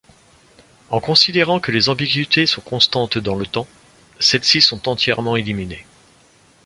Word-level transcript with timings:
En 0.89 0.99
considérant 0.99 1.59
que 1.59 1.71
les 1.71 1.87
ambiguïtés 1.89 2.47
sont 2.47 2.61
constantes 2.61 3.19
dans 3.19 3.35
le 3.35 3.45
temps, 3.45 3.67
celles-ci 4.19 4.59
sont 4.59 4.89
entièrement 4.89 5.35
éliminées. 5.35 5.85